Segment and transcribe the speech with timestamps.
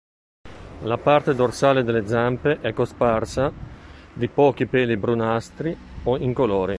[0.85, 3.51] La parte dorsale delle zampe è cosparsa
[4.11, 6.69] di pochi peli brunastri o incolori.